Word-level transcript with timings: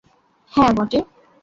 হ্যাঁ, 0.51 0.71
বটে! 0.77 0.99